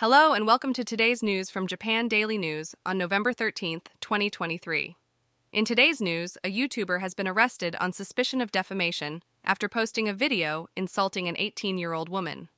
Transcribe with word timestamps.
Hello 0.00 0.32
and 0.32 0.46
welcome 0.46 0.72
to 0.72 0.82
today's 0.82 1.22
news 1.22 1.50
from 1.50 1.66
Japan 1.66 2.08
Daily 2.08 2.38
News 2.38 2.74
on 2.86 2.96
November 2.96 3.34
13th, 3.34 3.88
2023. 4.00 4.96
In 5.52 5.64
today's 5.66 6.00
news, 6.00 6.38
a 6.42 6.50
YouTuber 6.50 7.02
has 7.02 7.12
been 7.12 7.28
arrested 7.28 7.76
on 7.78 7.92
suspicion 7.92 8.40
of 8.40 8.50
defamation 8.50 9.22
after 9.44 9.68
posting 9.68 10.08
a 10.08 10.14
video 10.14 10.68
insulting 10.74 11.28
an 11.28 11.36
18 11.38 11.76
year 11.76 11.92
old 11.92 12.08
woman. 12.08 12.48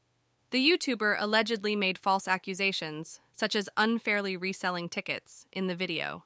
The 0.53 0.65
YouTuber 0.65 1.17
allegedly 1.19 1.75
made 1.75 1.99
false 1.99 2.29
accusations, 2.29 3.19
such 3.35 3.57
as 3.57 3.69
unfairly 3.77 4.37
reselling 4.37 4.89
tickets, 4.89 5.47
in 5.51 5.67
the 5.67 5.75
video. 5.75 6.23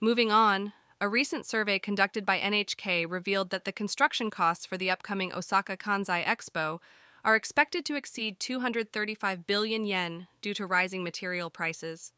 Moving 0.00 0.32
on, 0.32 0.72
a 0.98 1.10
recent 1.10 1.44
survey 1.44 1.78
conducted 1.78 2.24
by 2.24 2.38
NHK 2.38 3.04
revealed 3.06 3.50
that 3.50 3.66
the 3.66 3.70
construction 3.70 4.30
costs 4.30 4.64
for 4.64 4.78
the 4.78 4.90
upcoming 4.90 5.30
Osaka 5.30 5.76
Kansai 5.76 6.24
Expo 6.24 6.78
are 7.24 7.36
expected 7.36 7.84
to 7.84 7.96
exceed 7.96 8.40
235 8.40 9.46
billion 9.46 9.84
yen 9.84 10.28
due 10.40 10.54
to 10.54 10.66
rising 10.66 11.02
material 11.02 11.50
prices. 11.50 12.12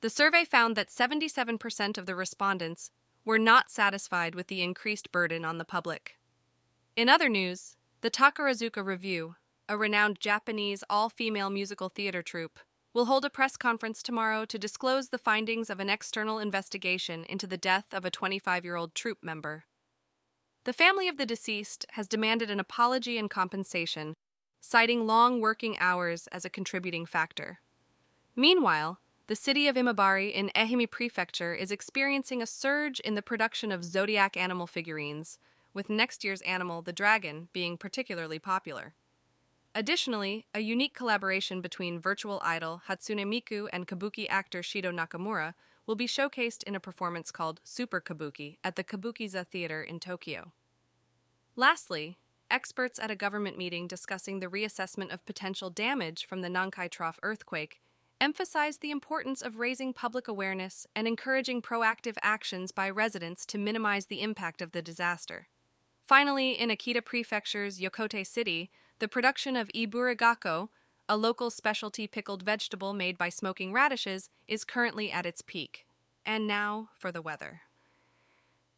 The 0.00 0.10
survey 0.10 0.44
found 0.44 0.76
that 0.76 0.88
77% 0.88 1.98
of 1.98 2.06
the 2.06 2.14
respondents 2.14 2.90
were 3.24 3.38
not 3.38 3.70
satisfied 3.70 4.34
with 4.34 4.48
the 4.48 4.62
increased 4.62 5.12
burden 5.12 5.44
on 5.44 5.58
the 5.58 5.64
public. 5.64 6.16
In 6.96 7.08
other 7.08 7.28
news, 7.28 7.76
the 8.00 8.10
Takarazuka 8.10 8.84
Revue, 8.84 9.36
a 9.68 9.76
renowned 9.76 10.18
Japanese 10.18 10.82
all 10.90 11.08
female 11.08 11.50
musical 11.50 11.88
theater 11.88 12.22
troupe, 12.22 12.58
will 12.92 13.06
hold 13.06 13.24
a 13.24 13.30
press 13.30 13.56
conference 13.56 14.02
tomorrow 14.02 14.44
to 14.44 14.58
disclose 14.58 15.08
the 15.08 15.18
findings 15.18 15.70
of 15.70 15.80
an 15.80 15.88
external 15.88 16.38
investigation 16.38 17.24
into 17.28 17.46
the 17.46 17.56
death 17.56 17.86
of 17.92 18.04
a 18.04 18.10
25 18.10 18.64
year 18.64 18.76
old 18.76 18.94
troupe 18.94 19.22
member. 19.22 19.64
The 20.64 20.72
family 20.72 21.08
of 21.08 21.16
the 21.16 21.26
deceased 21.26 21.86
has 21.92 22.06
demanded 22.06 22.48
an 22.48 22.60
apology 22.60 23.18
and 23.18 23.28
compensation, 23.28 24.14
citing 24.60 25.06
long 25.06 25.40
working 25.40 25.76
hours 25.80 26.28
as 26.28 26.44
a 26.44 26.50
contributing 26.50 27.04
factor. 27.04 27.58
Meanwhile, 28.36 29.00
the 29.26 29.34
city 29.34 29.66
of 29.66 29.74
Imabari 29.74 30.32
in 30.32 30.50
Ehime 30.54 30.88
Prefecture 30.88 31.52
is 31.52 31.72
experiencing 31.72 32.40
a 32.40 32.46
surge 32.46 33.00
in 33.00 33.16
the 33.16 33.22
production 33.22 33.72
of 33.72 33.84
zodiac 33.84 34.36
animal 34.36 34.68
figurines, 34.68 35.38
with 35.74 35.90
next 35.90 36.22
year's 36.22 36.42
animal, 36.42 36.80
the 36.80 36.92
dragon, 36.92 37.48
being 37.52 37.76
particularly 37.76 38.38
popular. 38.38 38.94
Additionally, 39.74 40.46
a 40.54 40.60
unique 40.60 40.94
collaboration 40.94 41.60
between 41.60 41.98
virtual 41.98 42.40
idol 42.44 42.82
Hatsune 42.88 43.26
Miku 43.26 43.68
and 43.72 43.88
kabuki 43.88 44.26
actor 44.28 44.60
Shido 44.60 44.94
Nakamura 44.94 45.54
will 45.86 45.94
be 45.94 46.06
showcased 46.06 46.62
in 46.64 46.74
a 46.74 46.80
performance 46.80 47.30
called 47.30 47.60
Super 47.64 48.00
Kabuki 48.00 48.58
at 48.62 48.76
the 48.76 48.84
Kabukiza 48.84 49.46
Theater 49.46 49.82
in 49.82 50.00
Tokyo. 50.00 50.52
Lastly, 51.56 52.18
experts 52.50 52.98
at 52.98 53.10
a 53.10 53.16
government 53.16 53.58
meeting 53.58 53.86
discussing 53.86 54.40
the 54.40 54.48
reassessment 54.48 55.12
of 55.12 55.24
potential 55.26 55.70
damage 55.70 56.26
from 56.26 56.42
the 56.42 56.48
Nankai 56.48 56.90
Trough 56.90 57.18
earthquake 57.22 57.80
emphasized 58.20 58.80
the 58.80 58.92
importance 58.92 59.42
of 59.42 59.58
raising 59.58 59.92
public 59.92 60.28
awareness 60.28 60.86
and 60.94 61.08
encouraging 61.08 61.60
proactive 61.60 62.16
actions 62.22 62.70
by 62.70 62.88
residents 62.88 63.44
to 63.44 63.58
minimize 63.58 64.06
the 64.06 64.22
impact 64.22 64.62
of 64.62 64.70
the 64.70 64.80
disaster. 64.80 65.48
Finally, 66.06 66.52
in 66.52 66.68
Akita 66.68 67.04
Prefecture's 67.04 67.80
Yokote 67.80 68.24
City, 68.24 68.70
the 69.00 69.08
production 69.08 69.56
of 69.56 69.68
iburigakko, 69.74 70.68
a 71.12 71.16
local 71.18 71.50
specialty 71.50 72.06
pickled 72.06 72.42
vegetable 72.42 72.94
made 72.94 73.18
by 73.18 73.28
smoking 73.28 73.70
radishes, 73.70 74.30
is 74.48 74.64
currently 74.64 75.12
at 75.12 75.26
its 75.26 75.42
peak. 75.42 75.84
And 76.24 76.46
now 76.46 76.88
for 76.98 77.12
the 77.12 77.20
weather. 77.20 77.60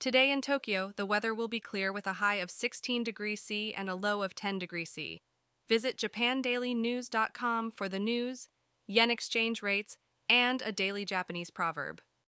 Today 0.00 0.32
in 0.32 0.40
Tokyo, 0.40 0.92
the 0.96 1.06
weather 1.06 1.32
will 1.32 1.46
be 1.46 1.60
clear 1.60 1.92
with 1.92 2.08
a 2.08 2.14
high 2.14 2.40
of 2.42 2.50
16 2.50 3.04
degrees 3.04 3.40
C 3.40 3.72
and 3.72 3.88
a 3.88 3.94
low 3.94 4.24
of 4.24 4.34
10 4.34 4.58
degrees 4.58 4.90
C. 4.90 5.22
Visit 5.68 5.96
japandailynews.com 5.96 7.70
for 7.70 7.88
the 7.88 8.00
news, 8.00 8.48
yen 8.88 9.12
exchange 9.12 9.62
rates, 9.62 9.96
and 10.28 10.60
a 10.62 10.72
daily 10.72 11.04
Japanese 11.04 11.50
proverb. 11.50 12.00